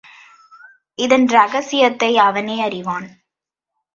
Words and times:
இதன் 0.99 1.27
ரகசியத்தை 1.27 2.17
அவனே 2.17 2.61
அறிவான். 2.61 3.07